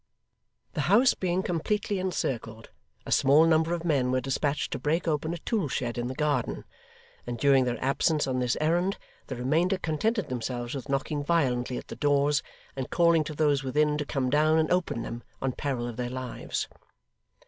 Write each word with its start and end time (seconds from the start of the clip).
The 0.73 0.89
house 0.89 1.13
being 1.13 1.43
completely 1.43 1.99
encircled, 1.99 2.71
a 3.05 3.11
small 3.11 3.45
number 3.45 3.71
of 3.71 3.85
men 3.85 4.11
were 4.11 4.19
despatched 4.19 4.71
to 4.71 4.79
break 4.79 5.07
open 5.07 5.31
a 5.31 5.37
tool 5.37 5.67
shed 5.67 5.95
in 5.95 6.07
the 6.07 6.15
garden; 6.15 6.65
and 7.27 7.37
during 7.37 7.65
their 7.65 7.79
absence 7.85 8.25
on 8.25 8.39
this 8.39 8.57
errand, 8.59 8.97
the 9.27 9.35
remainder 9.35 9.77
contented 9.77 10.27
themselves 10.27 10.73
with 10.73 10.89
knocking 10.89 11.23
violently 11.23 11.77
at 11.77 11.89
the 11.89 11.95
doors, 11.95 12.41
and 12.75 12.89
calling 12.89 13.23
to 13.25 13.35
those 13.35 13.63
within, 13.63 13.95
to 13.99 14.03
come 14.07 14.31
down 14.31 14.57
and 14.57 14.71
open 14.71 15.03
them 15.03 15.21
on 15.39 15.51
peril 15.51 15.85
of 15.87 15.97
their 15.97 16.09
lives. 16.09 16.67